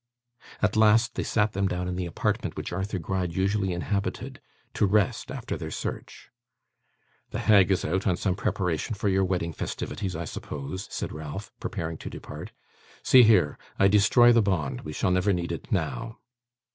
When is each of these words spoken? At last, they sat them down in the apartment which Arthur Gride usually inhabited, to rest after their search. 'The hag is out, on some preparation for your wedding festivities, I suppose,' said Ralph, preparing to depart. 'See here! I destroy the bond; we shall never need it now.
At 0.63 0.75
last, 0.75 1.13
they 1.13 1.21
sat 1.21 1.53
them 1.53 1.67
down 1.67 1.87
in 1.87 1.95
the 1.95 2.07
apartment 2.07 2.57
which 2.57 2.73
Arthur 2.73 2.97
Gride 2.97 3.35
usually 3.35 3.71
inhabited, 3.71 4.41
to 4.73 4.87
rest 4.87 5.29
after 5.29 5.55
their 5.55 5.69
search. 5.69 6.31
'The 7.29 7.37
hag 7.37 7.69
is 7.69 7.85
out, 7.85 8.07
on 8.07 8.17
some 8.17 8.33
preparation 8.33 8.95
for 8.95 9.09
your 9.09 9.23
wedding 9.23 9.53
festivities, 9.53 10.15
I 10.15 10.25
suppose,' 10.25 10.87
said 10.91 11.13
Ralph, 11.13 11.51
preparing 11.59 11.97
to 11.99 12.09
depart. 12.09 12.51
'See 13.03 13.21
here! 13.21 13.59
I 13.77 13.87
destroy 13.87 14.31
the 14.31 14.41
bond; 14.41 14.81
we 14.81 14.91
shall 14.91 15.11
never 15.11 15.33
need 15.33 15.51
it 15.51 15.71
now. 15.71 16.17